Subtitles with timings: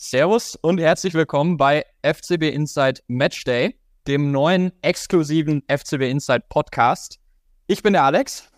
[0.00, 3.74] Servus und herzlich willkommen bei FCB Inside Matchday,
[4.06, 7.18] dem neuen exklusiven FCB Inside Podcast.
[7.66, 8.48] Ich bin der Alex.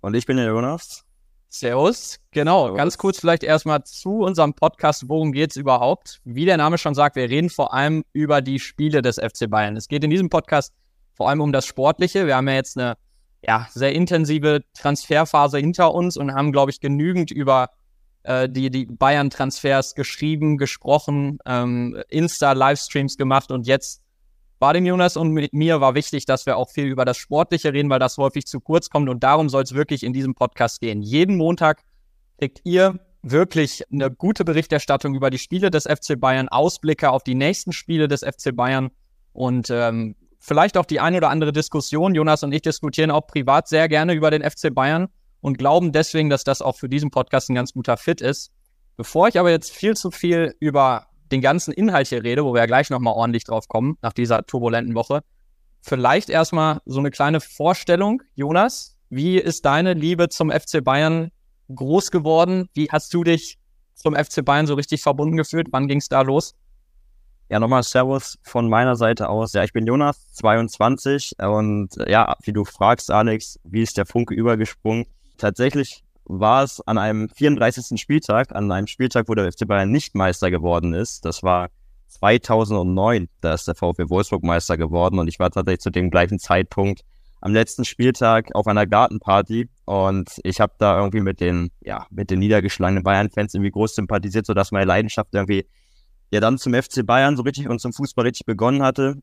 [0.00, 1.04] Und ich bin der Jonas.
[1.48, 2.18] Servus.
[2.32, 2.76] Genau, Servus.
[2.78, 5.08] ganz kurz vielleicht erstmal zu unserem Podcast.
[5.08, 6.20] Worum geht es überhaupt?
[6.24, 9.76] Wie der Name schon sagt, wir reden vor allem über die Spiele des FC Bayern.
[9.76, 10.74] Es geht in diesem Podcast
[11.14, 12.26] vor allem um das Sportliche.
[12.26, 12.96] Wir haben ja jetzt eine
[13.46, 17.70] ja, sehr intensive Transferphase hinter uns und haben, glaube ich, genügend über
[18.28, 24.02] äh, die, die Bayern-Transfers geschrieben, gesprochen, ähm, Insta-Livestreams gemacht und jetzt
[24.58, 27.72] war dem Jonas und mit mir war wichtig, dass wir auch viel über das Sportliche
[27.72, 30.80] reden, weil das häufig zu kurz kommt und darum soll es wirklich in diesem Podcast
[30.80, 31.00] gehen.
[31.00, 31.84] Jeden Montag
[32.38, 37.34] kriegt ihr wirklich eine gute Berichterstattung über die Spiele des FC Bayern, Ausblicke auf die
[37.34, 38.90] nächsten Spiele des FC Bayern
[39.32, 42.14] und ähm, vielleicht auch die eine oder andere Diskussion.
[42.14, 45.08] Jonas und ich diskutieren auch privat sehr gerne über den FC Bayern
[45.40, 48.50] und glauben deswegen, dass das auch für diesen Podcast ein ganz guter Fit ist.
[48.96, 52.60] Bevor ich aber jetzt viel zu viel über den ganzen Inhalt hier rede, wo wir
[52.60, 55.22] ja gleich nochmal ordentlich drauf kommen, nach dieser turbulenten Woche,
[55.80, 58.22] vielleicht erstmal so eine kleine Vorstellung.
[58.34, 61.30] Jonas, wie ist deine Liebe zum FC Bayern
[61.74, 62.68] groß geworden?
[62.74, 63.58] Wie hast du dich
[63.94, 65.68] zum FC Bayern so richtig verbunden gefühlt?
[65.70, 66.54] Wann ging es da los?
[67.50, 69.54] Ja, nochmal Servus von meiner Seite aus.
[69.54, 74.34] Ja, ich bin Jonas, 22 und ja, wie du fragst, Alex, wie ist der Funke
[74.34, 75.06] übergesprungen?
[75.38, 77.98] Tatsächlich war es an einem 34.
[78.00, 81.24] Spieltag, an einem Spieltag, wo der FC Bayern nicht Meister geworden ist.
[81.24, 81.70] Das war
[82.08, 86.38] 2009, da ist der VfB Wolfsburg Meister geworden und ich war tatsächlich zu dem gleichen
[86.38, 87.02] Zeitpunkt
[87.40, 92.30] am letzten Spieltag auf einer Gartenparty und ich habe da irgendwie mit den, ja, mit
[92.30, 95.66] den niedergeschlagenen Bayern-Fans irgendwie groß sympathisiert, sodass meine Leidenschaft irgendwie
[96.30, 99.22] ja dann zum FC Bayern so richtig und zum Fußball richtig begonnen hatte.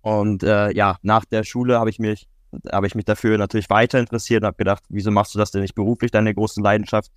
[0.00, 2.26] Und äh, ja, nach der Schule habe ich mich
[2.70, 5.62] habe ich mich dafür natürlich weiter interessiert und habe gedacht, wieso machst du das denn
[5.62, 7.10] nicht beruflich, deine große Leidenschaft?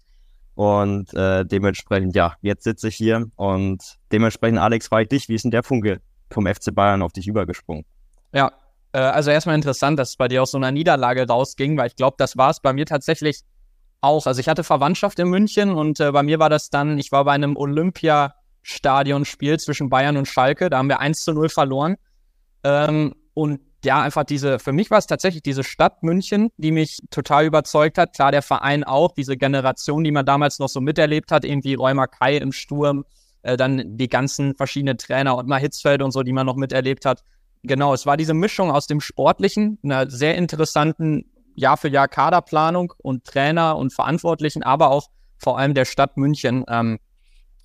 [0.55, 5.35] Und äh, dementsprechend, ja, jetzt sitze ich hier und dementsprechend, Alex, frage ich dich, wie
[5.35, 7.85] ist denn der Funke vom FC Bayern auf dich übergesprungen?
[8.33, 8.51] Ja,
[8.91, 11.95] äh, also erstmal interessant, dass es bei dir aus so einer Niederlage rausging, weil ich
[11.95, 13.41] glaube, das war es bei mir tatsächlich
[14.01, 14.27] auch.
[14.27, 17.25] Also ich hatte Verwandtschaft in München und äh, bei mir war das dann, ich war
[17.25, 21.95] bei einem Olympiastadion-Spiel zwischen Bayern und Schalke, da haben wir 1 zu 0 verloren.
[22.63, 26.99] Ähm, und ja, einfach diese, für mich war es tatsächlich diese Stadt München, die mich
[27.11, 28.13] total überzeugt hat.
[28.13, 32.07] Klar, der Verein auch, diese Generation, die man damals noch so miterlebt hat, irgendwie Räumer
[32.07, 33.05] Kai im Sturm,
[33.41, 37.05] äh, dann die ganzen verschiedenen Trainer und mal Hitzfeld und so, die man noch miterlebt
[37.05, 37.23] hat.
[37.63, 41.25] Genau, es war diese Mischung aus dem Sportlichen, einer sehr interessanten
[41.55, 45.07] Jahr für Jahr Kaderplanung und Trainer und Verantwortlichen, aber auch
[45.37, 46.99] vor allem der Stadt München, ähm,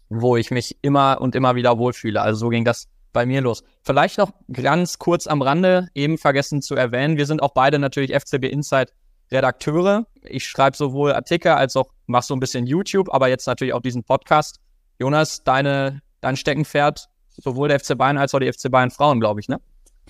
[0.09, 2.21] wo ich mich immer und immer wieder wohlfühle.
[2.21, 3.65] Also so ging das bei mir los.
[3.83, 8.13] Vielleicht noch ganz kurz am Rande, eben vergessen zu erwähnen, wir sind auch beide natürlich
[8.13, 8.93] FCB Insight
[9.33, 10.07] Redakteure.
[10.25, 13.81] Ich schreibe sowohl Artikel als auch mache so ein bisschen YouTube, aber jetzt natürlich auch
[13.81, 14.61] diesen Podcast.
[14.99, 19.41] Jonas, deine, dein Steckenpferd, sowohl der FC Bayern als auch die FC Bayern Frauen, glaube
[19.41, 19.61] ich, ne?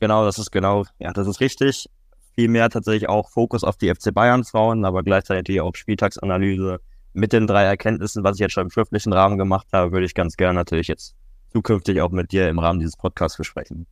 [0.00, 1.88] Genau, das ist genau, ja, das ist richtig.
[2.34, 6.81] Vielmehr tatsächlich auch Fokus auf die FC Bayern Frauen, aber gleichzeitig auch Spieltagsanalyse
[7.12, 10.14] mit den drei Erkenntnissen, was ich jetzt schon im schriftlichen Rahmen gemacht habe, würde ich
[10.14, 11.14] ganz gerne natürlich jetzt
[11.54, 13.87] zukünftig auch mit dir im Rahmen dieses Podcasts besprechen.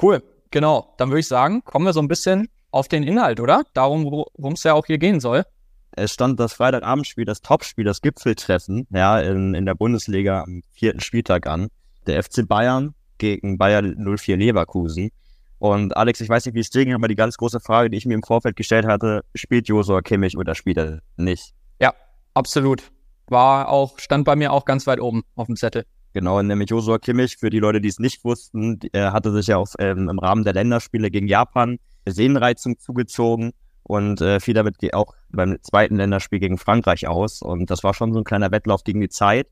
[0.00, 0.94] Cool, genau.
[0.98, 3.62] Dann würde ich sagen, kommen wir so ein bisschen auf den Inhalt, oder?
[3.74, 5.44] Darum, worum es ja auch hier gehen soll.
[5.92, 11.00] Es stand das Freitagabendspiel, das Topspiel, das Gipfeltreffen, ja, in, in der Bundesliga am vierten
[11.00, 11.68] Spieltag an.
[12.06, 15.10] Der FC Bayern gegen Bayer 04 Leverkusen.
[15.58, 17.96] Und Alex, ich weiß nicht, wie es dir ging, aber die ganz große Frage, die
[17.96, 21.52] ich mir im Vorfeld gestellt hatte, spielt Josua Kimmich oder spielt er nicht?
[21.80, 21.94] Ja,
[22.34, 22.92] absolut.
[23.26, 25.84] War auch, stand bei mir auch ganz weit oben auf dem Zettel.
[26.18, 29.56] Genau, nämlich Josua Kimmich, für die Leute, die es nicht wussten, er hatte sich ja
[29.56, 33.52] auf, ähm, im Rahmen der Länderspiele gegen Japan Sehnenreizung zugezogen
[33.84, 37.40] und äh, fiel damit auch beim zweiten Länderspiel gegen Frankreich aus.
[37.40, 39.46] Und das war schon so ein kleiner Wettlauf gegen die Zeit.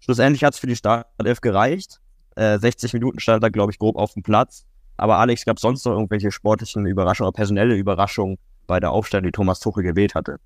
[0.00, 2.00] Schlussendlich hat es für die Startelf gereicht.
[2.34, 4.66] Äh, 60 Minuten stand er, glaube ich, grob auf dem Platz.
[4.96, 9.26] Aber Alex, gab es sonst noch irgendwelche sportlichen Überraschungen oder personelle Überraschungen bei der Aufstellung,
[9.26, 10.40] die Thomas Tuchel gewählt hatte?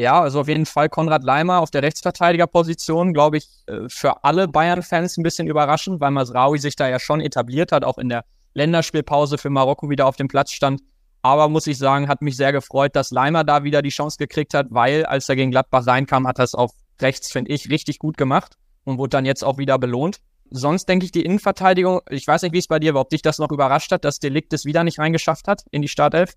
[0.00, 4.48] Ja, also auf jeden Fall Konrad Leimer auf der Rechtsverteidigerposition, glaube ich, äh, für alle
[4.48, 8.24] Bayern-Fans ein bisschen überraschend, weil Masraoui sich da ja schon etabliert hat, auch in der
[8.54, 10.80] Länderspielpause für Marokko wieder auf dem Platz stand.
[11.20, 14.54] Aber muss ich sagen, hat mich sehr gefreut, dass Leimer da wieder die Chance gekriegt
[14.54, 16.70] hat, weil als er gegen Gladbach reinkam, hat er es auf
[17.02, 18.54] rechts, finde ich, richtig gut gemacht
[18.84, 20.20] und wurde dann jetzt auch wieder belohnt.
[20.48, 23.20] Sonst denke ich, die Innenverteidigung, ich weiß nicht, wie es bei dir war, ob dich
[23.20, 26.32] das noch überrascht hat, dass Delikt es wieder nicht reingeschafft hat in die Startelf.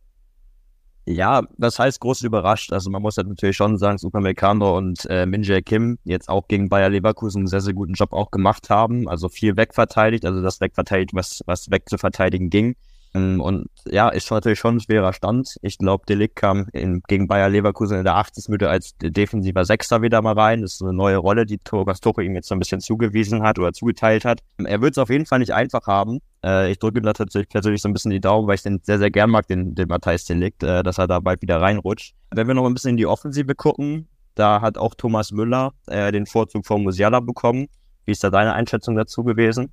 [1.06, 2.72] Ja, das heißt groß überrascht.
[2.72, 6.70] Also man muss halt natürlich schon sagen, Supermercano und äh, Minjae Kim jetzt auch gegen
[6.70, 9.10] Bayer Leverkusen einen sehr, sehr guten Job auch gemacht haben.
[9.10, 12.76] Also viel wegverteidigt, also das wegverteidigt, was, was wegzuverteidigen ging.
[13.14, 15.58] Ähm, und ja, ist natürlich schon ein schwerer Stand.
[15.62, 18.50] Ich glaube, Delikt kam in, gegen Bayer Leverkusen in der 80.
[18.50, 20.62] Minute als defensiver Sechster wieder mal rein.
[20.62, 23.60] Das ist eine neue Rolle, die Thomas Tuchel ihm jetzt so ein bisschen zugewiesen hat
[23.60, 24.42] oder zugeteilt hat.
[24.58, 26.20] Er wird es auf jeden Fall nicht einfach haben.
[26.44, 28.80] Äh, ich drücke ihm da tatsächlich persönlich so ein bisschen die Daumen, weil ich den
[28.84, 32.16] sehr, sehr gern mag, den, den Matthijs Delikt, äh, dass er da bald wieder reinrutscht.
[32.32, 36.12] Wenn wir noch ein bisschen in die Offensive gucken, da hat auch Thomas Müller äh,
[36.12, 37.68] den Vorzug von Musiala bekommen.
[38.06, 39.72] Wie ist da deine Einschätzung dazu gewesen?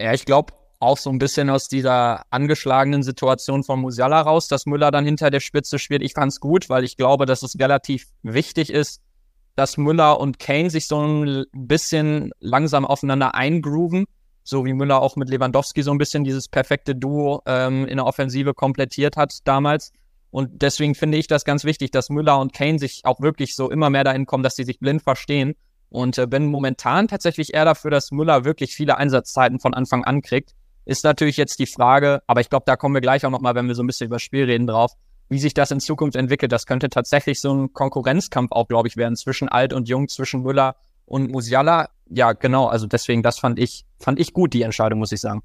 [0.00, 4.66] Ja, ich glaube, auch so ein bisschen aus dieser angeschlagenen Situation von Musiala raus, dass
[4.66, 6.02] Müller dann hinter der Spitze spielt.
[6.02, 9.00] Ich fand's gut, weil ich glaube, dass es relativ wichtig ist,
[9.54, 14.04] dass Müller und Kane sich so ein bisschen langsam aufeinander eingrooven,
[14.44, 18.06] so wie Müller auch mit Lewandowski so ein bisschen dieses perfekte Duo ähm, in der
[18.06, 19.92] Offensive komplettiert hat damals.
[20.30, 23.70] Und deswegen finde ich das ganz wichtig, dass Müller und Kane sich auch wirklich so
[23.70, 25.54] immer mehr dahin kommen, dass sie sich blind verstehen.
[25.88, 30.20] Und äh, bin momentan tatsächlich eher dafür, dass Müller wirklich viele Einsatzzeiten von Anfang an
[30.20, 30.52] kriegt
[30.86, 33.66] ist natürlich jetzt die Frage, aber ich glaube, da kommen wir gleich auch nochmal, wenn
[33.66, 34.92] wir so ein bisschen über Spiel reden, drauf,
[35.28, 36.52] wie sich das in Zukunft entwickelt.
[36.52, 40.42] Das könnte tatsächlich so ein Konkurrenzkampf auch, glaube ich, werden zwischen alt und jung, zwischen
[40.42, 41.90] Müller und Musiala.
[42.08, 42.68] Ja, genau.
[42.68, 45.42] Also deswegen, das fand ich, fand ich gut, die Entscheidung, muss ich sagen.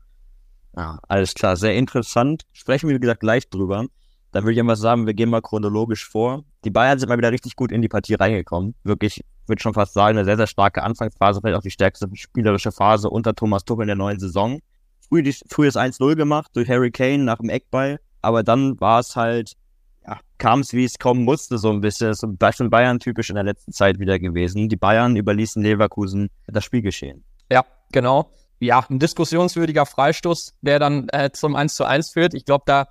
[0.77, 1.57] Ja, alles klar.
[1.57, 2.43] Sehr interessant.
[2.53, 3.87] Sprechen wir, wie gesagt, gleich drüber.
[4.31, 6.43] Dann würde ich einfach sagen, wir gehen mal chronologisch vor.
[6.63, 8.75] Die Bayern sind mal wieder richtig gut in die Partie reingekommen.
[8.83, 12.71] Wirklich, würde schon fast sagen, eine sehr, sehr starke Anfangsphase, vielleicht auch die stärkste spielerische
[12.71, 14.61] Phase unter Thomas Tuchel in der neuen Saison
[15.11, 17.99] früh, früh das 1-0 gemacht durch Harry Kane nach dem Eckball.
[18.21, 19.53] Aber dann war es halt,
[20.05, 22.13] ja, kam es, wie es kommen musste, so ein bisschen.
[22.13, 24.69] So ein Bayern typisch in der letzten Zeit wieder gewesen.
[24.69, 27.23] Die Bayern überließen Leverkusen das Spielgeschehen.
[27.51, 28.31] Ja, genau.
[28.59, 32.33] Ja, ein diskussionswürdiger Freistoß, der dann äh, zum 1 zu 1 führt.
[32.35, 32.87] Ich glaube, da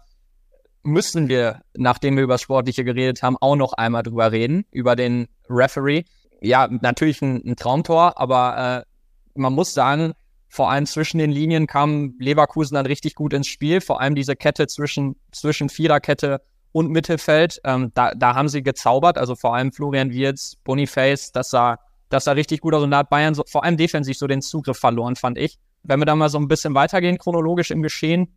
[0.82, 4.96] müssen wir, nachdem wir über das Sportliche geredet haben, auch noch einmal drüber reden, über
[4.96, 6.05] den Referee.
[6.40, 10.14] Ja, natürlich ein, ein Traumtor, aber äh, man muss sagen,
[10.50, 13.81] vor allem zwischen den Linien kam Leverkusen dann richtig gut ins Spiel.
[13.81, 16.43] Vor allem diese Kette zwischen, zwischen Viererkette
[16.73, 17.61] und Mittelfeld.
[17.64, 19.17] Ähm, da, da haben sie gezaubert.
[19.17, 22.82] Also vor allem Florian Wirz, Boniface, das sah, das sah richtig gut aus.
[22.82, 25.61] Und da hat Bayern so, vor allem defensiv so den Zugriff verloren, fand ich.
[25.85, 28.37] Wenn wir da mal so ein bisschen weitergehen, chronologisch im Geschehen,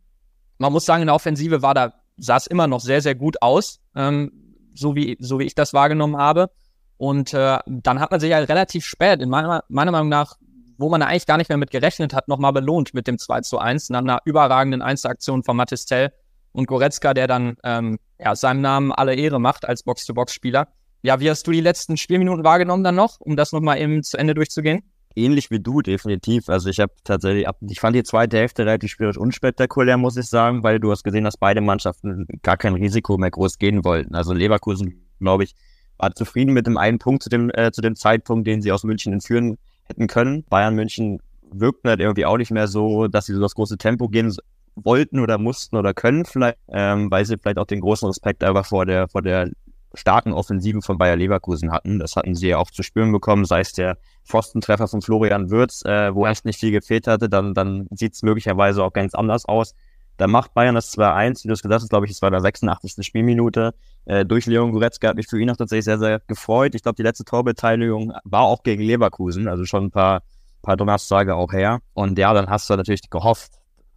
[0.58, 3.42] man muss sagen, in der Offensive war da, sah es immer noch sehr, sehr gut
[3.42, 4.30] aus, ähm,
[4.72, 6.50] so, wie, so wie ich das wahrgenommen habe.
[6.96, 10.36] Und äh, dann hat man sich ja relativ spät, in meiner, meiner Meinung nach,
[10.78, 13.58] wo man eigentlich gar nicht mehr mit gerechnet hat, nochmal belohnt mit dem 2 zu
[13.58, 16.12] 1 nach einer überragenden Einzelaktion von Mathis Tell
[16.52, 20.68] und Goretzka, der dann ähm, ja, seinem Namen alle Ehre macht als Box-to-Box-Spieler.
[21.02, 24.16] Ja, wie hast du die letzten Spielminuten wahrgenommen dann noch, um das nochmal eben zu
[24.16, 24.82] Ende durchzugehen?
[25.16, 26.48] Ähnlich wie du, definitiv.
[26.48, 30.62] Also ich habe tatsächlich, ich fand die zweite Hälfte relativ spielerisch unspektakulär, muss ich sagen,
[30.64, 34.14] weil du hast gesehen, dass beide Mannschaften gar kein Risiko mehr groß gehen wollten.
[34.14, 35.54] Also Leverkusen, glaube ich,
[35.98, 38.82] war zufrieden mit dem einen Punkt zu dem, äh, zu dem Zeitpunkt, den sie aus
[38.82, 40.44] München entführen hätten können.
[40.44, 41.20] Bayern München
[41.52, 44.34] wirkten halt irgendwie auch nicht mehr so, dass sie so das große Tempo gehen
[44.76, 48.66] wollten oder mussten oder können vielleicht, ähm, weil sie vielleicht auch den großen Respekt einfach
[48.66, 49.50] vor der, vor der
[49.94, 52.00] starken Offensiven von Bayer Leverkusen hatten.
[52.00, 55.84] Das hatten sie ja auch zu spüren bekommen, sei es der Pfostentreffer von Florian Würz,
[55.84, 59.44] äh, wo erst nicht viel gefehlt hatte, dann, dann sieht es möglicherweise auch ganz anders
[59.46, 59.74] aus.
[60.16, 62.40] Da macht Bayern das 2-1, wie du es gesagt hast, glaube ich, es war der
[62.40, 63.04] 86.
[63.04, 63.74] Spielminute.
[64.04, 66.74] Äh, durch Leon Goretzka hat mich für ihn auch tatsächlich sehr, sehr gefreut.
[66.74, 70.22] Ich glaube, die letzte Torbeteiligung war auch gegen Leverkusen, also schon ein paar,
[70.62, 71.80] paar Donnerstage auch her.
[71.94, 73.52] Und ja, dann hast du natürlich gehofft,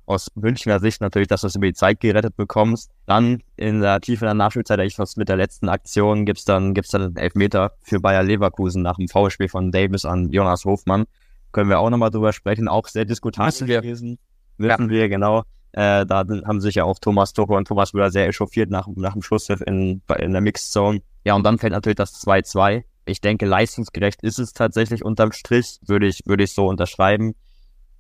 [0.08, 2.90] aus Münchner Sicht natürlich, dass du es über die Zeit gerettet bekommst.
[3.06, 6.92] Dann in der Tiefe der Nachspielzeit, ich was mit der letzten Aktion, gibt's dann, gibt's
[6.92, 11.06] dann einen Elfmeter für Bayer Leverkusen nach dem Foulspiel von Davis an Jonas Hofmann.
[11.52, 14.18] Können wir auch nochmal drüber sprechen, auch sehr diskutabel gewesen.
[14.58, 14.90] Wissen ja.
[14.90, 15.44] wir, genau.
[15.78, 19.14] Äh, da haben sich ja auch Thomas Toko und Thomas Müller sehr echauffiert nach, nach
[19.14, 21.04] dem Schlusspfiff in, in der Mixed Zone.
[21.24, 22.84] Ja, und dann fällt natürlich das 2-2.
[23.06, 27.36] Ich denke, leistungsgerecht ist es tatsächlich unterm Strich, würde ich, würde ich so unterschreiben.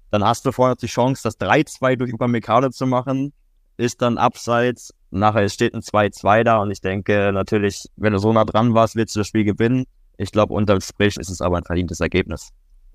[0.09, 3.31] Dann hast du vorher die Chance, das 3-2 durch Upamecano zu machen,
[3.77, 4.91] ist dann abseits.
[5.11, 8.95] Nachher steht ein 2-2 da und ich denke natürlich, wenn du so nah dran warst,
[8.95, 9.85] willst du das Spiel gewinnen.
[10.17, 12.49] Ich glaube, unterm Strich ist es aber ein verdientes Ergebnis.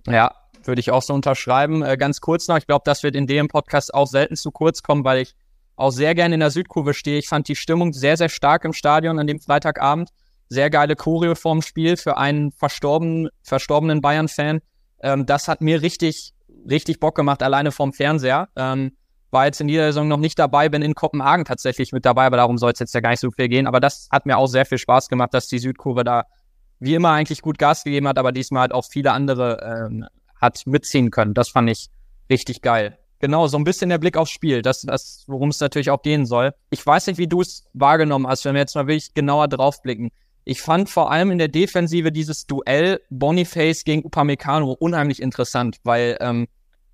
[0.08, 0.32] Ja,
[0.66, 1.82] würde ich auch so unterschreiben.
[1.82, 4.82] Äh, ganz kurz noch, ich glaube, das wird in dem Podcast auch selten zu kurz
[4.82, 5.34] kommen, weil ich
[5.76, 7.18] auch sehr gerne in der Südkurve stehe.
[7.18, 10.10] Ich fand die Stimmung sehr, sehr stark im Stadion an dem Freitagabend.
[10.48, 14.60] Sehr geile Choreo vorm Spiel für einen verstorbenen, verstorbenen Bayern-Fan.
[15.02, 16.34] Ähm, das hat mir richtig,
[16.68, 18.48] richtig Bock gemacht, alleine vorm Fernseher.
[18.56, 18.92] Ähm,
[19.30, 22.36] war jetzt in dieser Saison noch nicht dabei, bin in Kopenhagen tatsächlich mit dabei, aber
[22.36, 23.66] darum soll es jetzt ja gar nicht so viel gehen.
[23.66, 26.24] Aber das hat mir auch sehr viel Spaß gemacht, dass die Südkurve da
[26.78, 30.04] wie immer eigentlich gut Gas gegeben hat, aber diesmal halt auch viele andere ähm,
[30.42, 31.32] hat mitziehen können.
[31.32, 31.88] Das fand ich
[32.28, 32.98] richtig geil.
[33.20, 36.26] Genau, so ein bisschen der Blick aufs Spiel, das, das worum es natürlich auch gehen
[36.26, 36.52] soll.
[36.70, 40.10] Ich weiß nicht, wie du es wahrgenommen hast, wenn wir jetzt mal wirklich genauer draufblicken.
[40.44, 46.16] Ich fand vor allem in der Defensive dieses Duell Boniface gegen Upamecano unheimlich interessant, weil
[46.20, 46.48] ähm,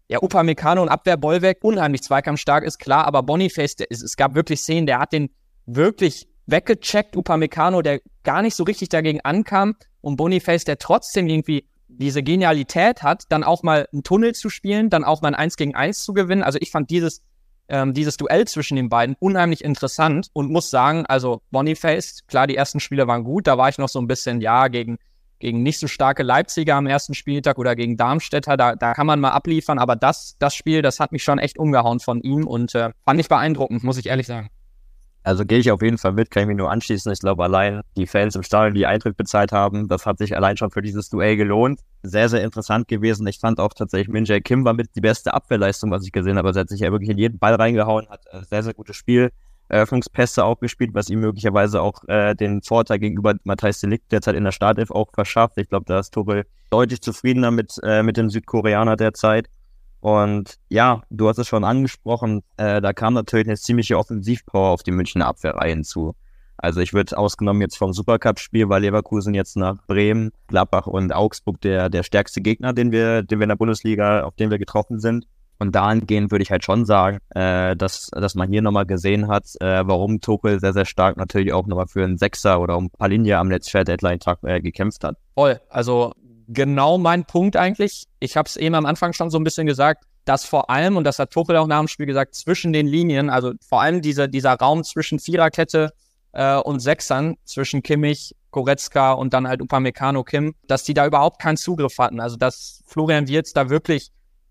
[0.08, 4.34] ja, Upamecano und Abwehr Bollwerk unheimlich zweikampfstark ist, klar, aber Boniface, der, es, es gab
[4.34, 5.30] wirklich Szenen, der hat den
[5.64, 11.66] wirklich weggecheckt, Upamecano, der gar nicht so richtig dagegen ankam und Boniface, der trotzdem irgendwie
[11.98, 15.56] diese Genialität hat, dann auch mal einen Tunnel zu spielen, dann auch mal ein 1
[15.56, 16.42] gegen 1 zu gewinnen.
[16.42, 17.22] Also ich fand dieses,
[17.68, 22.56] ähm, dieses Duell zwischen den beiden unheimlich interessant und muss sagen, also Boniface, klar, die
[22.56, 24.98] ersten Spiele waren gut, da war ich noch so ein bisschen, ja, gegen
[25.40, 29.20] gegen nicht so starke Leipziger am ersten Spieltag oder gegen Darmstädter, da, da kann man
[29.20, 32.74] mal abliefern, aber das, das Spiel, das hat mich schon echt umgehauen von ihm und
[32.74, 34.48] äh, fand ich beeindruckend, muss ich ehrlich sagen.
[35.22, 37.12] Also gehe ich auf jeden Fall mit, kann ich mich nur anschließen.
[37.12, 40.56] Ich glaube, allein die Fans im Stadion, die Eintritt bezahlt haben, das hat sich allein
[40.56, 41.80] schon für dieses Duell gelohnt.
[42.02, 43.26] Sehr, sehr interessant gewesen.
[43.26, 46.38] Ich fand auch tatsächlich, Min Jae Kim war mit die beste Abwehrleistung, was ich gesehen
[46.38, 46.50] habe.
[46.50, 49.30] Er hat sich ja wirklich in jeden Ball reingehauen, hat ein sehr, sehr gutes Spiel
[49.68, 54.44] Eröffnungspässe auch gespielt, was ihm möglicherweise auch äh, den Vorteil gegenüber Matthijs Delikt derzeit in
[54.44, 55.58] der Startelf auch verschafft.
[55.58, 59.48] Ich glaube, da ist Tuchel deutlich zufriedener mit, äh, mit dem Südkoreaner derzeit.
[60.00, 64.82] Und ja, du hast es schon angesprochen, äh, da kam natürlich eine ziemliche Offensivpower auf
[64.82, 66.14] die Münchner Abwehrreihe hinzu.
[66.56, 71.60] Also ich würde ausgenommen jetzt vom Supercup-Spiel, weil Leverkusen jetzt nach Bremen, Gladbach und Augsburg
[71.60, 74.98] der, der stärkste Gegner, den wir, den wir in der Bundesliga, auf den wir getroffen
[74.98, 75.26] sind.
[75.60, 79.46] Und dahingehend würde ich halt schon sagen, äh, dass, dass man hier nochmal gesehen hat,
[79.60, 83.40] äh, warum Tuchel sehr, sehr stark natürlich auch nochmal für einen Sechser oder um Palinja
[83.40, 85.16] am letzten Deadline-Tag äh, gekämpft hat.
[85.34, 85.60] Voll.
[85.68, 86.12] Also
[86.48, 88.04] genau mein Punkt eigentlich.
[88.18, 91.04] Ich habe es eben am Anfang schon so ein bisschen gesagt, dass vor allem, und
[91.04, 94.28] das hat Tuchel auch nach dem Spiel gesagt, zwischen den Linien, also vor allem diese,
[94.28, 95.92] dieser Raum zwischen Viererkette
[96.32, 101.40] äh, und Sechsern, zwischen Kimmich, Goretzka und dann halt Upamecano Kim, dass die da überhaupt
[101.40, 102.20] keinen Zugriff hatten.
[102.20, 104.10] Also dass Florian Wirtz da wirklich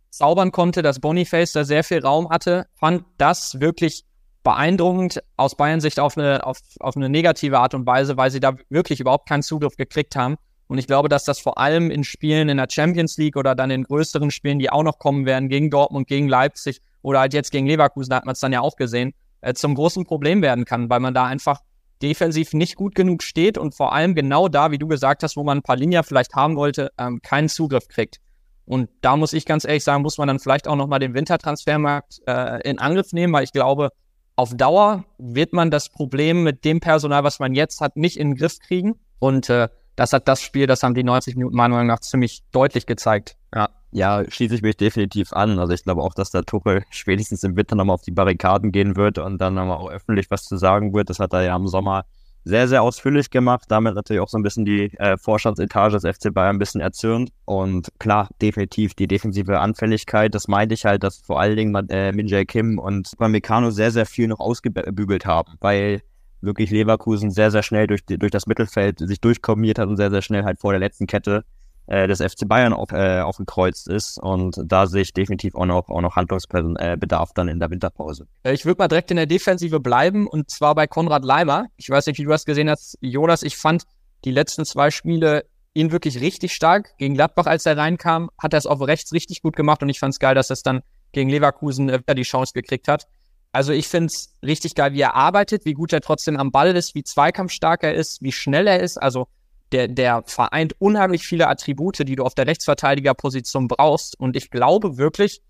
[0.09, 4.03] zaubern konnte, dass Boniface da sehr viel Raum hatte, fand das wirklich
[4.43, 8.39] beeindruckend aus Bayern Sicht auf eine, auf, auf eine negative Art und Weise, weil sie
[8.39, 10.37] da wirklich überhaupt keinen Zugriff gekriegt haben.
[10.67, 13.71] Und ich glaube, dass das vor allem in Spielen in der Champions League oder dann
[13.71, 17.51] in größeren Spielen, die auch noch kommen werden, gegen Dortmund, gegen Leipzig oder halt jetzt
[17.51, 20.65] gegen Leverkusen, da hat man es dann ja auch gesehen, äh, zum großen Problem werden
[20.65, 21.61] kann, weil man da einfach
[22.01, 25.43] defensiv nicht gut genug steht und vor allem genau da, wie du gesagt hast, wo
[25.43, 28.19] man ein paar Linien vielleicht haben wollte, ähm, keinen Zugriff kriegt.
[28.65, 32.19] Und da muss ich ganz ehrlich sagen, muss man dann vielleicht auch nochmal den Wintertransfermarkt
[32.27, 33.91] äh, in Angriff nehmen, weil ich glaube,
[34.35, 38.31] auf Dauer wird man das Problem mit dem Personal, was man jetzt hat, nicht in
[38.31, 38.95] den Griff kriegen.
[39.19, 42.43] Und äh, das hat das Spiel, das haben die 90 Minuten meiner Meinung nach ziemlich
[42.51, 43.35] deutlich gezeigt.
[43.53, 43.69] Ja.
[43.91, 45.59] Ja, schließe ich mich definitiv an.
[45.59, 48.95] Also ich glaube auch, dass der Tuchel spätestens im Winter nochmal auf die Barrikaden gehen
[48.95, 51.09] wird und dann nochmal auch öffentlich was zu sagen wird.
[51.09, 52.05] Das hat er ja im Sommer
[52.43, 53.63] sehr, sehr ausführlich gemacht.
[53.69, 57.31] Damit natürlich auch so ein bisschen die äh, Vorstandsetage des FC Bayern ein bisschen erzürnt.
[57.45, 60.35] Und klar, definitiv die defensive Anfälligkeit.
[60.35, 64.05] Das meinte ich halt, dass vor allen Dingen äh, Min Kim und Upamecano sehr, sehr
[64.05, 66.01] viel noch ausgebügelt haben, weil
[66.41, 70.21] wirklich Leverkusen sehr, sehr schnell durch, durch das Mittelfeld sich durchkombiniert hat und sehr, sehr
[70.21, 71.43] schnell halt vor der letzten Kette
[71.87, 74.19] äh, des FC Bayern auf, äh, aufgekreuzt ist.
[74.19, 78.27] Und da sehe ich definitiv auch noch, auch noch Handlungsbedarf dann in der Winterpause.
[78.43, 81.67] Äh, ich würde mal direkt in der Defensive bleiben und zwar bei Konrad Leimer.
[81.77, 83.43] Ich weiß nicht, wie du das gesehen hast, Jonas.
[83.43, 83.83] Ich fand
[84.25, 86.97] die letzten zwei Spiele ihn wirklich richtig stark.
[86.97, 89.99] Gegen Gladbach, als er reinkam, hat er es auf rechts richtig gut gemacht und ich
[89.99, 90.81] fand es geil, dass er es dann
[91.13, 93.07] gegen Leverkusen äh, die Chance gekriegt hat.
[93.57, 96.75] Also ich finde es richtig geil, wie er arbeitet, wie gut er trotzdem am Ball
[96.75, 99.01] ist, wie zweikampfstark er ist, wie schnell er ist.
[99.01, 99.29] Also
[99.71, 104.19] der, der vereint unheimlich viele Attribute, die du auf der Rechtsverteidigerposition brauchst.
[104.19, 105.41] Und ich glaube wirklich,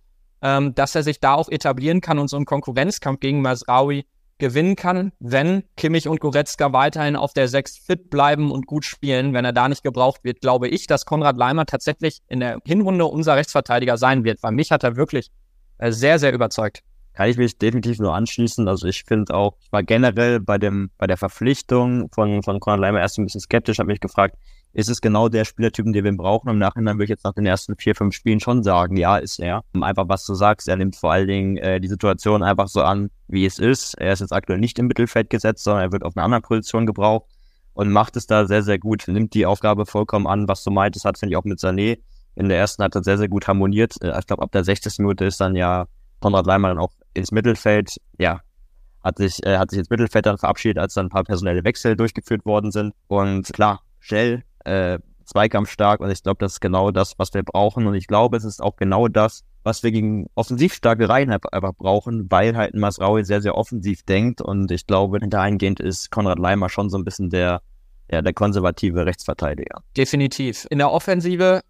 [0.42, 4.06] ähm, dass er sich da auch etablieren kann und so einen Konkurrenzkampf gegen Masraui
[4.38, 9.34] gewinnen kann, wenn Kimmich und Goretzka weiterhin auf der 6 fit bleiben und gut spielen.
[9.34, 13.04] Wenn er da nicht gebraucht wird, glaube ich, dass Konrad Leimer tatsächlich in der Hinrunde
[13.04, 15.30] unser Rechtsverteidiger sein wird, weil mich hat er wirklich
[15.78, 16.84] äh, sehr, sehr überzeugt
[17.18, 18.68] kann ich mich definitiv nur anschließen.
[18.68, 22.80] Also ich finde auch, ich war generell bei dem, bei der Verpflichtung von, von Conrad
[22.80, 24.38] Leimer erst ein bisschen skeptisch, habe mich gefragt,
[24.74, 26.48] ist es genau der Spielertypen, den wir brauchen?
[26.48, 29.40] Im Nachhinein würde ich jetzt nach den ersten vier, fünf Spielen schon sagen, ja, ist
[29.40, 29.64] er.
[29.82, 33.10] Einfach was du sagst, er nimmt vor allen Dingen äh, die Situation einfach so an,
[33.28, 33.96] wie es ist.
[33.96, 36.86] Er ist jetzt aktuell nicht im Mittelfeld gesetzt, sondern er wird auf einer anderen Position
[36.86, 37.26] gebraucht
[37.74, 39.08] und macht es da sehr, sehr gut.
[39.08, 41.98] Nimmt die Aufgabe vollkommen an, was du meintest, hat, finde ich auch mit Sané
[42.36, 43.96] in der ersten hat er sehr, sehr gut harmoniert.
[44.04, 45.00] Äh, ich glaube, ab der 60.
[45.00, 45.88] Minute ist dann ja
[46.20, 48.42] Konrad Leimer dann auch ins Mittelfeld, ja,
[49.04, 51.96] hat sich, äh, hat sich ins Mittelfeld dann verabschiedet, als dann ein paar personelle Wechsel
[51.96, 52.94] durchgeführt worden sind.
[53.08, 57.86] Und klar, schnell, äh, zweikampfstark und ich glaube, das ist genau das, was wir brauchen.
[57.86, 62.32] Und ich glaube, es ist auch genau das, was wir gegen offensivstarke Reihen einfach brauchen,
[62.32, 64.42] weil halt Masraui sehr, sehr offensiv denkt.
[64.42, 67.62] Und ich glaube, dahingehend ist Konrad Leimer schon so ein bisschen der,
[68.10, 69.84] ja, der konservative Rechtsverteidiger.
[69.98, 70.66] Definitiv.
[70.70, 71.62] In der Offensive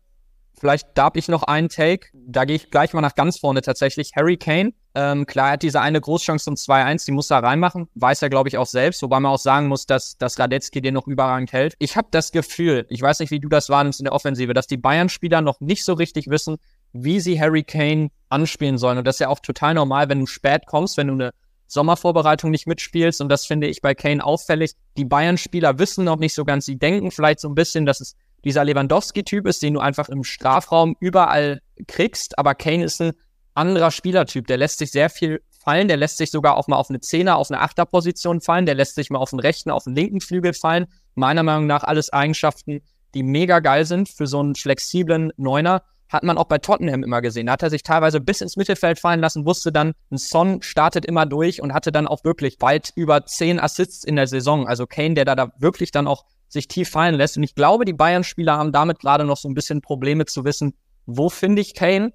[0.59, 2.07] Vielleicht darf ich noch einen Take.
[2.13, 4.13] Da gehe ich gleich mal nach ganz vorne tatsächlich.
[4.15, 4.73] Harry Kane.
[4.95, 7.87] Ähm, klar, er hat diese eine Großchance zum 2-1, die muss er reinmachen.
[7.93, 9.03] Weiß er, glaube ich, auch selbst.
[9.03, 11.75] Wobei man auch sagen muss, dass, dass Radetzky den noch überragend hält.
[11.77, 14.65] Ich habe das Gefühl, ich weiß nicht, wie du das wahrnimmst in der Offensive, dass
[14.65, 16.57] die Bayern-Spieler noch nicht so richtig wissen,
[16.91, 18.97] wie sie Harry Kane anspielen sollen.
[18.97, 21.31] Und das ist ja auch total normal, wenn du spät kommst, wenn du eine
[21.67, 23.21] Sommervorbereitung nicht mitspielst.
[23.21, 24.71] Und das finde ich bei Kane auffällig.
[24.97, 28.15] Die Bayern-Spieler wissen noch nicht so ganz, sie denken vielleicht so ein bisschen, dass es
[28.47, 32.39] dieser Lewandowski-Typ ist, den du einfach im Strafraum überall kriegst.
[32.39, 33.11] Aber Kane ist ein
[33.53, 34.47] anderer Spielertyp.
[34.47, 35.87] Der lässt sich sehr viel fallen.
[35.87, 38.65] Der lässt sich sogar auch mal auf eine Zehner, auf eine Achterposition fallen.
[38.65, 40.87] Der lässt sich mal auf den rechten, auf den linken Flügel fallen.
[41.15, 42.81] Meiner Meinung nach alles Eigenschaften,
[43.13, 47.21] die mega geil sind für so einen flexiblen Neuner hat man auch bei Tottenham immer
[47.21, 47.47] gesehen.
[47.47, 51.05] Da hat er sich teilweise bis ins Mittelfeld fallen lassen, wusste dann, ein Son startet
[51.05, 54.67] immer durch und hatte dann auch wirklich weit über zehn Assists in der Saison.
[54.67, 57.37] Also Kane, der da, da wirklich dann auch sich tief fallen lässt.
[57.37, 60.73] Und ich glaube, die Bayern-Spieler haben damit gerade noch so ein bisschen Probleme zu wissen,
[61.05, 62.13] wo finde ich Kane?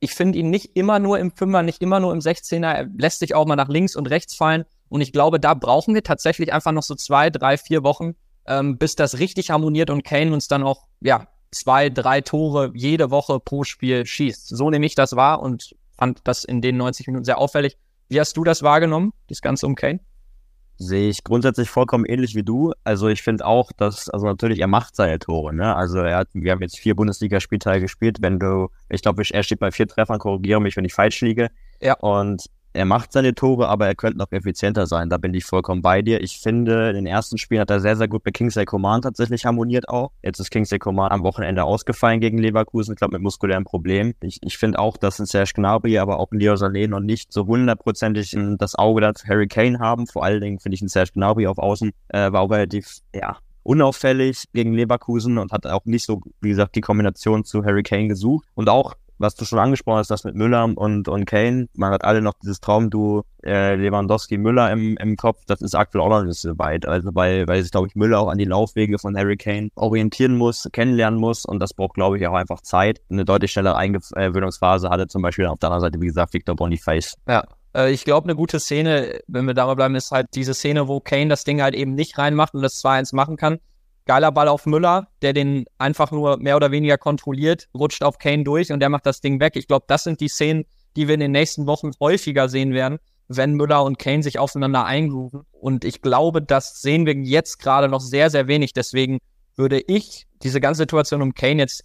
[0.00, 2.72] Ich finde ihn nicht immer nur im Fünfer, nicht immer nur im 16er.
[2.72, 4.64] Er lässt sich auch mal nach links und rechts fallen.
[4.88, 8.14] Und ich glaube, da brauchen wir tatsächlich einfach noch so zwei, drei, vier Wochen,
[8.46, 13.10] ähm, bis das richtig harmoniert und Kane uns dann auch, ja, zwei, drei Tore jede
[13.10, 14.48] Woche pro Spiel schießt.
[14.48, 17.76] So nehme ich das wahr und fand das in den 90 Minuten sehr auffällig.
[18.08, 20.00] Wie hast du das wahrgenommen, das Ganze um Kane?
[20.82, 22.72] Sehe ich grundsätzlich vollkommen ähnlich wie du.
[22.84, 25.76] Also ich finde auch, dass, also natürlich, er macht seine Tore, ne?
[25.76, 28.22] Also er hat, wir haben jetzt vier Bundesligaspieltage gespielt.
[28.22, 31.50] Wenn du, ich glaube, er steht bei vier Treffern, korrigiere mich, wenn ich falsch liege.
[31.82, 31.98] Ja.
[31.98, 35.10] Und er macht seine Tore, aber er könnte noch effizienter sein.
[35.10, 36.20] Da bin ich vollkommen bei dir.
[36.20, 39.44] Ich finde, in den ersten Spielen hat er sehr, sehr gut mit Kingsley Coman tatsächlich
[39.44, 40.12] harmoniert auch.
[40.22, 44.14] Jetzt ist Kingsley Coman am Wochenende ausgefallen gegen Leverkusen, ich glaube mit muskulären Problemen.
[44.20, 47.32] Ich, ich finde auch, dass ein Serge Gnabry, aber auch ein Leo Sané noch nicht
[47.32, 50.06] so hundertprozentig das Auge da Harry Kane haben.
[50.06, 53.38] Vor allen Dingen finde ich ein Serge Gnabry auf Außen äh, war auch relativ, ja,
[53.62, 58.08] unauffällig gegen Leverkusen und hat auch nicht so, wie gesagt, die Kombination zu Harry Kane
[58.08, 58.46] gesucht.
[58.54, 62.04] Und auch was du schon angesprochen hast, das mit Müller und, und Kane, man hat
[62.04, 66.40] alle noch dieses Traumduo äh, Lewandowski-Müller im, im Kopf, das ist aktuell auch noch nicht
[66.40, 66.86] so weit.
[66.86, 70.36] Also weil, weil sich, glaube ich, Müller auch an die Laufwege von Harry Kane orientieren
[70.36, 73.02] muss, kennenlernen muss und das braucht, glaube ich, auch einfach Zeit.
[73.10, 77.14] Eine deutlich schnellere Eingewöhnungsphase hatte zum Beispiel auf der anderen Seite, wie gesagt, Victor Boniface.
[77.28, 80.88] Ja, äh, ich glaube, eine gute Szene, wenn wir dabei bleiben, ist halt diese Szene,
[80.88, 83.58] wo Kane das Ding halt eben nicht reinmacht und das 2-1 machen kann
[84.10, 88.42] geiler Ball auf Müller, der den einfach nur mehr oder weniger kontrolliert, rutscht auf Kane
[88.42, 89.54] durch und der macht das Ding weg.
[89.54, 90.64] Ich glaube, das sind die Szenen,
[90.96, 92.98] die wir in den nächsten Wochen häufiger sehen werden,
[93.28, 95.42] wenn Müller und Kane sich aufeinander eingrooven.
[95.52, 98.72] Und ich glaube, das sehen wir jetzt gerade noch sehr, sehr wenig.
[98.72, 99.20] Deswegen
[99.54, 101.84] würde ich diese ganze Situation um Kane jetzt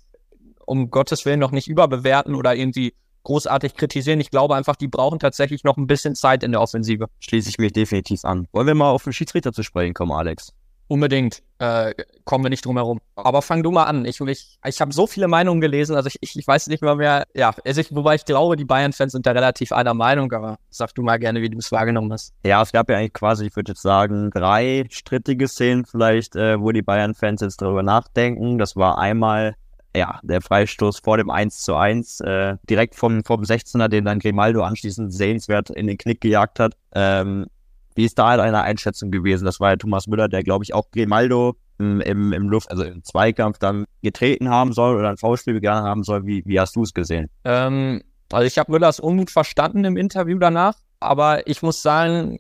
[0.66, 4.20] um Gottes Willen noch nicht überbewerten oder irgendwie großartig kritisieren.
[4.20, 7.06] Ich glaube einfach, die brauchen tatsächlich noch ein bisschen Zeit in der Offensive.
[7.20, 8.48] Schließe ich mich definitiv an.
[8.52, 10.55] Wollen wir mal auf den Schiedsrichter zu sprechen kommen, Alex?
[10.88, 11.42] Unbedingt.
[11.58, 11.94] Äh,
[12.26, 13.00] kommen wir nicht drum herum.
[13.16, 14.06] Aber fang du mal an.
[14.06, 16.96] Ich, ich, ich habe so viele Meinungen gelesen, also ich, ich, ich weiß nicht mehr
[16.96, 20.58] mehr, ja, also ich, wobei ich glaube, die Bayern-Fans sind da relativ einer Meinung, aber
[20.70, 22.34] sag du mal gerne, wie du es wahrgenommen hast.
[22.46, 26.60] Ja, es gab ja eigentlich quasi, ich würde jetzt sagen, drei strittige Szenen vielleicht, äh,
[26.60, 28.58] wo die Bayern-Fans jetzt darüber nachdenken.
[28.58, 29.56] Das war einmal
[29.96, 34.20] ja, der Freistoß vor dem 1 zu 1, äh, direkt vom, vom 16er, den dann
[34.20, 36.74] Grimaldo anschließend sehenswert in den Knick gejagt hat.
[36.94, 37.48] Ähm,
[37.96, 39.46] wie ist da deine Einschätzung gewesen?
[39.46, 42.84] Das war ja Thomas Müller, der, glaube ich, auch Grimaldo im, im, im Luft, also
[42.84, 46.26] im Zweikampf dann getreten haben soll oder ein V-Spiel begangen haben soll.
[46.26, 47.30] Wie, wie hast du es gesehen?
[47.44, 52.40] Ähm, also ich habe Müllers Unmut verstanden im Interview danach, aber ich muss sagen,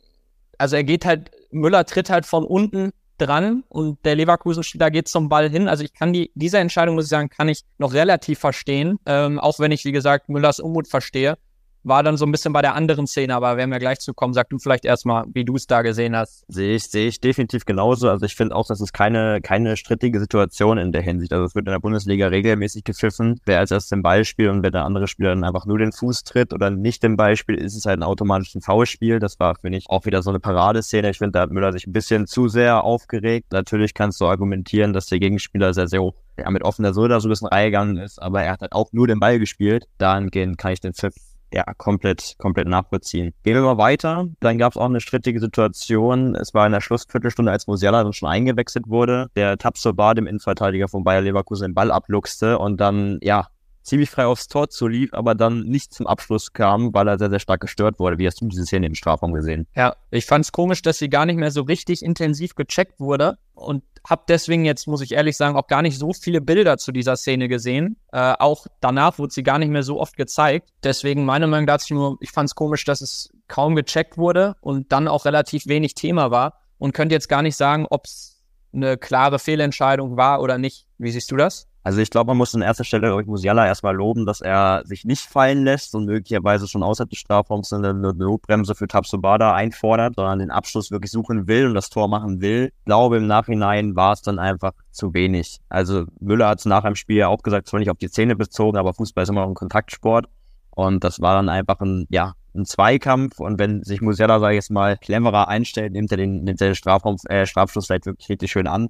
[0.57, 5.29] also er geht halt, Müller tritt halt von unten dran und der Leverkusen-Spieler geht zum
[5.29, 5.69] Ball hin.
[5.69, 9.39] Also ich kann die, diese Entscheidung, muss ich sagen, kann ich noch relativ verstehen, ähm,
[9.39, 11.37] auch wenn ich, wie gesagt, Müllers Unmut verstehe
[11.85, 14.33] war dann so ein bisschen bei der anderen Szene, aber werden wir gleich zu kommen.
[14.33, 16.43] Sag du vielleicht erstmal, wie du es da gesehen hast.
[16.47, 18.09] Sehe ich, sehe ich definitiv genauso.
[18.09, 21.31] Also ich finde auch, das ist keine, keine strittige Situation in der Hinsicht.
[21.31, 23.39] Also es wird in der Bundesliga regelmäßig gepfiffen.
[23.45, 25.91] Wer als erstes den Ball spielt und wenn der andere Spieler dann einfach nur den
[25.91, 29.19] Fuß tritt oder nicht den Ball spielt, ist es halt ein automatisches Foulspiel.
[29.19, 31.11] Das war, finde ich, auch wieder so eine Paradeszene.
[31.11, 33.51] Ich finde, da hat Müller sich ein bisschen zu sehr aufgeregt.
[33.51, 37.27] Natürlich kannst du argumentieren, dass der Gegenspieler sehr, sehr hoch ja, mit offener Soda so
[37.27, 39.85] ein bisschen reingegangen ist, aber er hat halt auch nur den Ball gespielt.
[39.99, 41.15] Dahingehend kann ich den Pfiff
[41.53, 43.33] ja, komplett, komplett nachvollziehen.
[43.43, 44.27] Gehen wir mal weiter.
[44.39, 46.35] Dann gab es auch eine strittige Situation.
[46.35, 49.27] Es war in der Schlussviertelstunde, als Musiala dann schon eingewechselt wurde.
[49.35, 53.47] Der Tapso Bar, dem Innenverteidiger von Bayer Leverkusen, den Ball abluchste und dann, ja,
[53.85, 57.39] ziemlich frei aufs Tor zulief, aber dann nicht zum Abschluss kam, weil er sehr, sehr
[57.39, 58.17] stark gestört wurde.
[58.17, 59.67] Wie hast du diese Szene im Strafraum gesehen?
[59.75, 63.37] Ja, ich fand es komisch, dass sie gar nicht mehr so richtig intensiv gecheckt wurde
[63.53, 66.91] und habe deswegen jetzt, muss ich ehrlich sagen, auch gar nicht so viele Bilder zu
[66.91, 67.97] dieser Szene gesehen.
[68.11, 70.69] Äh, auch danach wurde sie gar nicht mehr so oft gezeigt.
[70.83, 74.91] Deswegen meine Meinung dazu nur, ich fand es komisch, dass es kaum gecheckt wurde und
[74.91, 78.43] dann auch relativ wenig Thema war und könnte jetzt gar nicht sagen, ob es
[78.73, 80.87] eine klare Fehlentscheidung war oder nicht.
[80.97, 81.67] Wie siehst du das?
[81.85, 84.81] Also ich glaube, man muss an erster Stelle, glaube ich, Musiala erstmal loben, dass er
[84.85, 90.15] sich nicht fallen lässt und möglicherweise schon außerhalb des Strafraums eine Notbremse für Tabsobada einfordert,
[90.15, 92.71] sondern den Abschluss wirklich suchen will und das Tor machen will.
[92.75, 95.59] Ich glaube, im Nachhinein war es dann einfach zu wenig.
[95.69, 98.35] Also Müller hat es nach dem Spiel ja auch gesagt, zwar nicht auf die Zähne
[98.35, 100.25] bezogen, aber Fußball ist immer noch ein Kontaktsport.
[100.71, 103.39] Und das war dann einfach ein, ja, ein Zweikampf.
[103.39, 106.69] Und wenn sich Musiala, sage ich jetzt mal, cleverer einstellt, nimmt er den, nimmt er
[106.69, 108.89] den Strafraum, äh, Strafschluss vielleicht wirklich richtig schön an.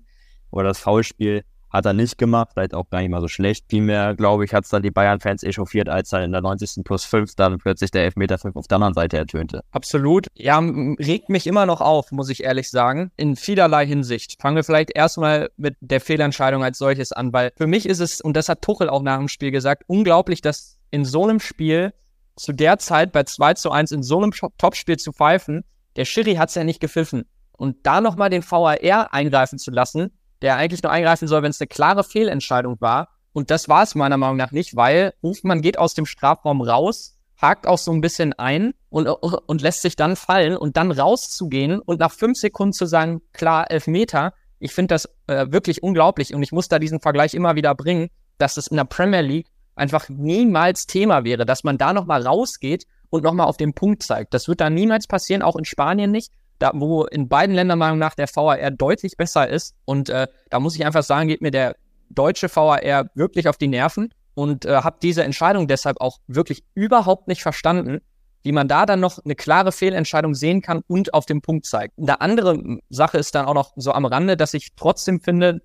[0.49, 1.43] Oder das Foulspiel
[1.75, 3.65] hat er nicht gemacht, vielleicht auch gar nicht mal so schlecht.
[3.69, 6.83] Vielmehr, glaube ich, hat es dann die Bayern-Fans echauffiert, als dann in der 90.
[6.83, 9.61] plus 5 dann plötzlich der Elfmeter 5 auf der anderen Seite ertönte.
[9.71, 10.27] Absolut.
[10.33, 14.41] Ja, regt mich immer noch auf, muss ich ehrlich sagen, in vielerlei Hinsicht.
[14.41, 18.21] Fangen wir vielleicht erstmal mit der Fehlentscheidung als solches an, weil für mich ist es,
[18.21, 21.93] und das hat Tuchel auch nach dem Spiel gesagt, unglaublich, dass in so einem Spiel
[22.35, 25.63] zu der Zeit bei 2 zu 1 in so einem Topspiel zu pfeifen,
[25.95, 27.25] der Schiri hat es ja nicht gepfiffen.
[27.57, 30.11] Und da nochmal den VAR eingreifen zu lassen,
[30.41, 33.10] der eigentlich nur eingreifen soll, wenn es eine klare Fehlentscheidung war.
[33.34, 37.17] Und das war es meiner Meinung nach nicht, weil Hofmann geht aus dem Strafraum raus,
[37.41, 41.80] hakt auch so ein bisschen ein und, und lässt sich dann fallen und dann rauszugehen
[41.80, 44.34] und nach fünf Sekunden zu sagen, klar, elf Meter.
[44.60, 48.10] Ich finde das äh, wirklich unglaublich und ich muss da diesen Vergleich immer wieder bringen,
[48.38, 52.86] dass es in der Premier League einfach niemals Thema wäre, dass man da nochmal rausgeht
[53.10, 54.34] und nochmal auf den Punkt zeigt.
[54.34, 58.00] Das wird da niemals passieren, auch in Spanien nicht da, wo in beiden Ländern Meinung
[58.00, 59.76] nach der VAR deutlich besser ist.
[59.86, 61.76] Und äh, da muss ich einfach sagen, geht mir der
[62.10, 67.28] deutsche VAR wirklich auf die Nerven und äh, habe diese Entscheidung deshalb auch wirklich überhaupt
[67.28, 68.02] nicht verstanden,
[68.44, 71.98] wie man da dann noch eine klare Fehlentscheidung sehen kann und auf den Punkt zeigt.
[71.98, 75.62] Eine andere Sache ist dann auch noch so am Rande, dass ich trotzdem finde,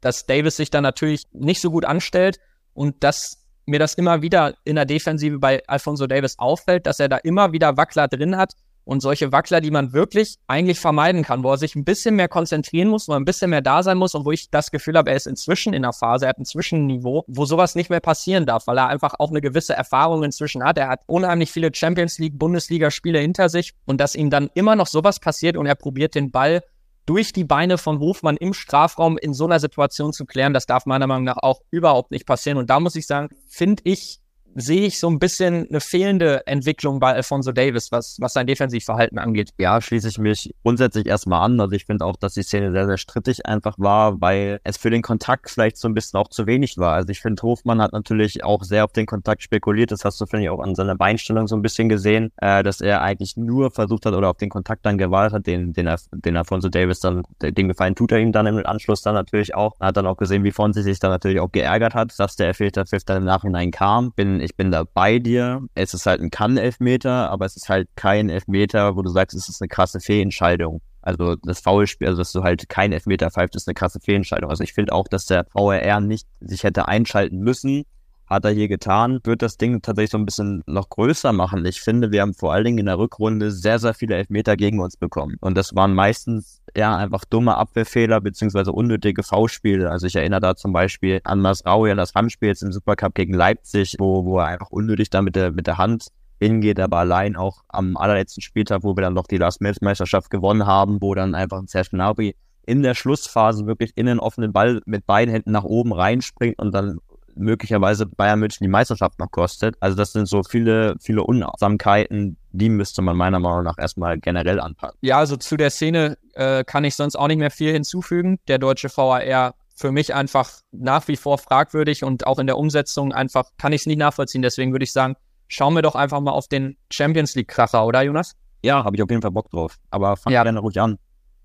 [0.00, 2.40] dass Davis sich dann natürlich nicht so gut anstellt
[2.72, 7.08] und dass mir das immer wieder in der Defensive bei Alfonso Davis auffällt, dass er
[7.08, 11.42] da immer wieder Wackler drin hat, und solche Wackler, die man wirklich eigentlich vermeiden kann,
[11.42, 13.98] wo er sich ein bisschen mehr konzentrieren muss, wo er ein bisschen mehr da sein
[13.98, 16.38] muss und wo ich das Gefühl habe, er ist inzwischen in einer Phase, er hat
[16.38, 20.22] ein Zwischenniveau, wo sowas nicht mehr passieren darf, weil er einfach auch eine gewisse Erfahrung
[20.22, 20.78] inzwischen hat.
[20.78, 24.86] Er hat unheimlich viele Champions League, Bundesliga-Spiele hinter sich und dass ihm dann immer noch
[24.86, 26.62] sowas passiert und er probiert den Ball
[27.06, 30.86] durch die Beine von Hofmann im Strafraum in so einer Situation zu klären, das darf
[30.86, 32.58] meiner Meinung nach auch überhaupt nicht passieren.
[32.58, 34.20] Und da muss ich sagen, finde ich,
[34.54, 39.18] sehe ich so ein bisschen eine fehlende Entwicklung bei Alfonso Davis, was, was sein Defensivverhalten
[39.18, 39.50] angeht.
[39.58, 41.60] Ja, schließe ich mich grundsätzlich erstmal an.
[41.60, 44.90] Also ich finde auch, dass die Szene sehr, sehr strittig einfach war, weil es für
[44.90, 46.94] den Kontakt vielleicht so ein bisschen auch zu wenig war.
[46.94, 49.90] Also ich finde, Hofmann hat natürlich auch sehr auf den Kontakt spekuliert.
[49.90, 52.80] Das hast du, finde ich, auch an seiner Beinstellung so ein bisschen gesehen, äh, dass
[52.80, 56.36] er eigentlich nur versucht hat oder auf den Kontakt dann gewartet hat, den, den, den
[56.36, 59.74] Alfonso Davis dann, den Gefallen tut er ihm dann im Anschluss dann natürlich auch.
[59.80, 62.48] Er hat dann auch gesehen, wie Fonsi sich dann natürlich auch geärgert hat, dass der
[62.48, 64.12] Elfmeterpfiff dann im Nachhinein kam.
[64.12, 65.62] Bin ich bin da bei dir.
[65.74, 69.48] Es ist halt ein Kann-Elfmeter, aber es ist halt kein Elfmeter, wo du sagst, es
[69.48, 70.80] ist eine krasse Fehlentscheidung.
[71.02, 74.48] Also das Foulspiel, also dass du halt kein Elfmeter pfeift, ist eine krasse Fehlentscheidung.
[74.50, 77.84] Also ich finde auch, dass der VRR nicht sich hätte einschalten müssen,
[78.26, 81.64] hat er hier getan, wird das Ding tatsächlich so ein bisschen noch größer machen.
[81.66, 84.80] Ich finde, wir haben vor allen Dingen in der Rückrunde sehr, sehr viele Elfmeter gegen
[84.80, 85.36] uns bekommen.
[85.40, 89.90] Und das waren meistens ja einfach dumme Abwehrfehler beziehungsweise unnötige V-Spiele.
[89.90, 93.34] Also ich erinnere da zum Beispiel an Masraui an das Handspiel jetzt im Supercup gegen
[93.34, 96.08] Leipzig, wo, wo er einfach unnötig da mit der, mit der Hand
[96.40, 100.66] hingeht, aber allein auch am allerletzten Spieltag, wo wir dann noch die Last Meisterschaft gewonnen
[100.66, 102.34] haben, wo dann einfach ein Serge Gnabry
[102.66, 106.72] in der Schlussphase wirklich in den offenen Ball mit beiden Händen nach oben reinspringt und
[106.72, 106.98] dann
[107.36, 109.76] möglicherweise Bayern München die Meisterschaft noch kostet.
[109.80, 114.60] Also das sind so viele, viele Unachtsamkeiten, die müsste man meiner Meinung nach erstmal generell
[114.60, 114.98] anpacken.
[115.00, 118.38] Ja, also zu der Szene äh, kann ich sonst auch nicht mehr viel hinzufügen.
[118.48, 123.12] Der deutsche VAR für mich einfach nach wie vor fragwürdig und auch in der Umsetzung
[123.12, 124.42] einfach kann ich es nicht nachvollziehen.
[124.42, 125.16] Deswegen würde ich sagen,
[125.48, 128.34] schauen wir doch einfach mal auf den Champions League-Kracher, oder Jonas?
[128.62, 129.76] Ja, habe ich auf jeden Fall Bock drauf.
[129.90, 130.42] Aber fang ja.
[130.42, 130.98] gerne ruhig an.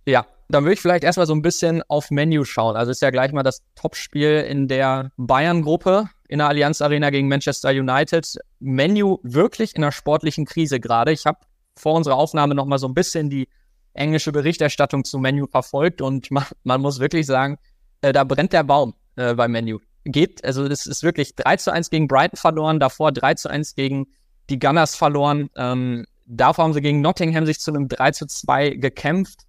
[0.05, 2.75] Ja, dann würde ich vielleicht erstmal so ein bisschen auf Menu schauen.
[2.75, 7.27] Also ist ja gleich mal das Topspiel in der Bayern-Gruppe in der Allianz Arena gegen
[7.27, 8.37] Manchester United.
[8.59, 11.11] Menu wirklich in einer sportlichen Krise gerade.
[11.11, 11.39] Ich habe
[11.75, 13.47] vor unserer Aufnahme noch mal so ein bisschen die
[13.93, 17.57] englische Berichterstattung zu Menu verfolgt und man, man muss wirklich sagen,
[18.01, 19.79] äh, da brennt der Baum äh, bei Menu.
[20.05, 23.75] Geht, also das ist wirklich 3 zu 1 gegen Brighton verloren, davor 3 zu 1
[23.75, 24.07] gegen
[24.49, 25.49] die Gunners verloren.
[25.55, 29.41] Ähm, davor haben sie gegen Nottingham sich zu einem 3 zu 2 gekämpft.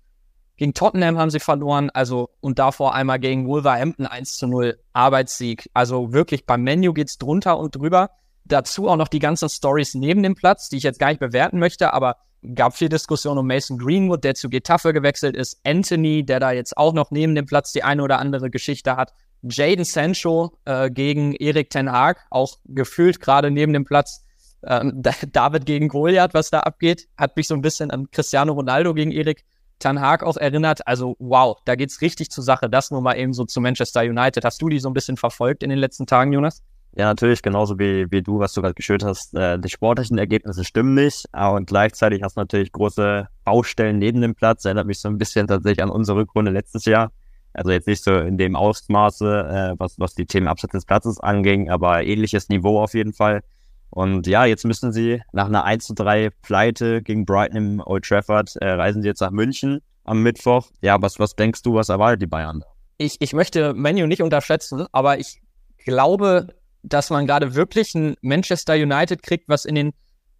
[0.60, 5.70] Gegen Tottenham haben sie verloren, also und davor einmal gegen Wolverhampton 1 zu 0 Arbeitssieg.
[5.72, 8.10] Also wirklich beim Menu geht's drunter und drüber.
[8.44, 11.58] Dazu auch noch die ganzen Stories neben dem Platz, die ich jetzt gar nicht bewerten
[11.58, 12.18] möchte, aber
[12.54, 16.76] gab viel Diskussion um Mason Greenwood, der zu Getafe gewechselt ist, Anthony, der da jetzt
[16.76, 21.32] auch noch neben dem Platz die eine oder andere Geschichte hat, Jaden Sancho äh, gegen
[21.36, 24.26] Erik Ten Haag, auch gefühlt gerade neben dem Platz.
[24.62, 28.92] Ähm, David gegen Goliath, was da abgeht, hat mich so ein bisschen an Cristiano Ronaldo
[28.92, 29.46] gegen Erik
[29.80, 30.86] Tan Haag auch erinnert.
[30.86, 32.70] Also wow, da geht's richtig zur Sache.
[32.70, 34.44] Das nur mal eben so zu Manchester United.
[34.44, 36.62] Hast du die so ein bisschen verfolgt in den letzten Tagen, Jonas?
[36.96, 39.34] Ja, natürlich, genauso wie, wie du, was du gerade geschildert hast.
[39.34, 44.34] Äh, die sportlichen Ergebnisse stimmen nicht, und gleichzeitig hast du natürlich große Baustellen neben dem
[44.34, 44.64] Platz.
[44.64, 47.12] Erinnert mich so ein bisschen tatsächlich an unsere Rückrunde letztes Jahr.
[47.52, 51.20] Also jetzt nicht so in dem Ausmaße, äh, was, was die Themen abseits des Platzes
[51.20, 53.42] anging, aber ähnliches Niveau auf jeden Fall.
[53.90, 58.04] Und ja, jetzt müssen sie nach einer 1 zu 3 Pleite gegen Brighton im Old
[58.04, 60.68] Trafford, äh, reisen sie jetzt nach München am Mittwoch.
[60.80, 62.62] Ja, was, was denkst du, was erwartet die Bayern?
[62.98, 65.40] Ich, ich möchte Menu nicht unterschätzen, aber ich
[65.84, 66.48] glaube,
[66.82, 69.92] dass man gerade wirklich ein Manchester United kriegt, was in den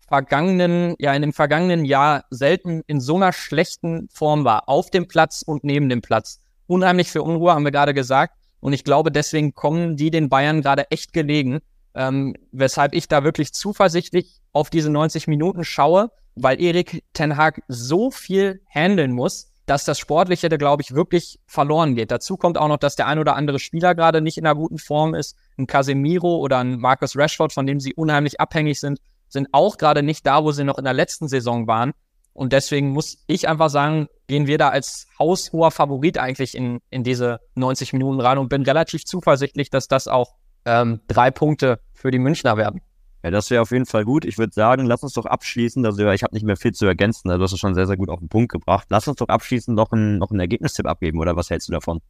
[0.08, 4.68] vergangenen, ja, in dem vergangenen Jahr selten in so einer schlechten Form war.
[4.68, 6.40] Auf dem Platz und neben dem Platz.
[6.66, 8.34] Unheimlich für Unruhe, haben wir gerade gesagt.
[8.60, 11.60] Und ich glaube, deswegen kommen die den Bayern gerade echt gelegen.
[11.94, 17.62] Ähm, weshalb ich da wirklich zuversichtlich auf diese 90 Minuten schaue, weil Erik Ten Hag
[17.68, 22.11] so viel handeln muss, dass das Sportliche da, glaube ich, wirklich verloren geht.
[22.11, 24.79] Dazu kommt auch noch, dass der ein oder andere Spieler gerade nicht in einer guten
[24.79, 25.37] Form ist.
[25.59, 28.98] Ein Casemiro oder ein Marcus Rashford, von dem sie unheimlich abhängig sind,
[29.29, 31.92] sind auch gerade nicht da, wo sie noch in der letzten Saison waren.
[32.33, 37.05] Und deswegen muss ich einfach sagen, gehen wir da als haushoher Favorit eigentlich in, in
[37.05, 42.11] diese 90 Minuten rein und bin relativ zuversichtlich, dass das auch ähm, drei Punkte für
[42.11, 42.81] die Münchner werden.
[43.23, 44.25] Ja, das wäre auf jeden Fall gut.
[44.25, 45.85] Ich würde sagen, lass uns doch abschließen.
[45.85, 47.29] Also ich habe nicht mehr viel zu ergänzen.
[47.29, 48.87] Also du hast es schon sehr, sehr gut auf den Punkt gebracht.
[48.88, 52.01] Lass uns doch abschließend noch einen, noch einen Ergebnistipp abgeben, oder was hältst du davon?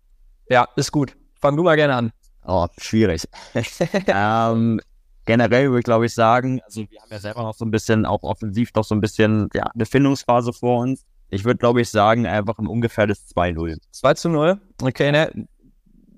[0.48, 1.16] Ja, ist gut.
[1.40, 2.12] Fang du mal gerne an.
[2.46, 3.24] Oh, schwierig.
[4.06, 4.80] ähm,
[5.26, 8.06] generell würde ich, glaube ich, sagen, also wir haben ja selber noch so ein bisschen,
[8.06, 11.04] auch offensiv noch so ein bisschen, ja, eine Findungsphase vor uns.
[11.28, 13.78] Ich würde, glaube ich, sagen, einfach ein ungefähres 2-0.
[13.92, 14.60] 2 zu 0?
[14.82, 15.30] Okay, ne?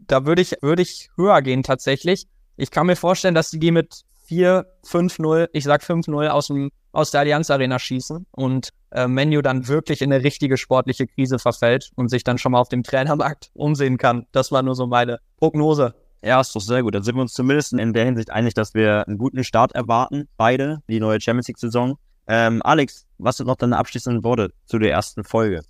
[0.06, 2.26] Da würde ich, würde ich höher gehen tatsächlich.
[2.56, 7.10] Ich kann mir vorstellen, dass die mit 4, 5-0, ich sag 5-0 aus, dem, aus
[7.10, 11.90] der Allianz Arena schießen und äh, Menu dann wirklich in eine richtige sportliche Krise verfällt
[11.96, 14.26] und sich dann schon mal auf dem Trainermarkt umsehen kann.
[14.32, 15.94] Das war nur so meine Prognose.
[16.24, 16.94] Ja, ist doch sehr gut.
[16.94, 20.28] Dann sind wir uns zumindest in der Hinsicht einig, dass wir einen guten Start erwarten,
[20.36, 21.98] beide, die neue Champions League-Saison.
[22.28, 25.62] Ähm, Alex, was sind noch deine abschließenden Worte zu der ersten Folge?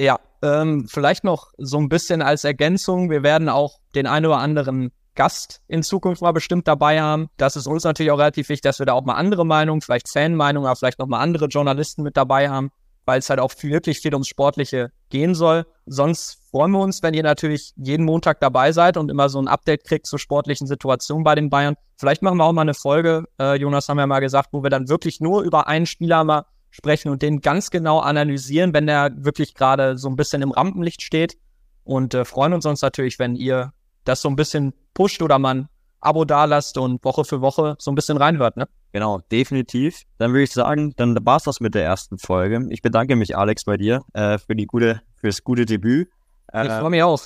[0.00, 3.10] Ja, ähm, vielleicht noch so ein bisschen als Ergänzung.
[3.10, 7.28] Wir werden auch den einen oder anderen Gast in Zukunft mal bestimmt dabei haben.
[7.36, 10.08] Das ist uns natürlich auch relativ wichtig, dass wir da auch mal andere Meinungen, vielleicht
[10.08, 12.70] Fanmeinungen, aber vielleicht noch mal andere Journalisten mit dabei haben,
[13.04, 15.66] weil es halt auch wirklich viel ums Sportliche gehen soll.
[15.86, 19.48] Sonst freuen wir uns, wenn ihr natürlich jeden Montag dabei seid und immer so ein
[19.48, 21.74] Update kriegt zur sportlichen Situation bei den Bayern.
[21.96, 24.70] Vielleicht machen wir auch mal eine Folge, äh, Jonas haben ja mal gesagt, wo wir
[24.70, 29.10] dann wirklich nur über einen Spieler mal sprechen und den ganz genau analysieren, wenn der
[29.16, 31.36] wirklich gerade so ein bisschen im Rampenlicht steht.
[31.84, 33.72] Und äh, freuen uns uns natürlich, wenn ihr
[34.04, 35.68] das so ein bisschen pusht oder man
[36.00, 38.68] Abo dalasst und Woche für Woche so ein bisschen reinhört, ne?
[38.92, 40.02] Genau, definitiv.
[40.18, 42.66] Dann würde ich sagen, dann war's das mit der ersten Folge.
[42.70, 46.08] Ich bedanke mich, Alex, bei dir äh, für die gute, fürs gute Debüt.
[46.52, 47.20] Äh, ich freue mich auch.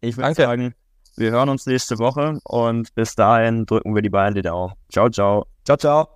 [0.00, 0.74] Ich würde sagen,
[1.16, 4.74] wir hören uns nächste Woche und bis dahin drücken wir die die Daumen.
[4.90, 5.46] Ciao, ciao.
[5.64, 6.15] Ciao, ciao.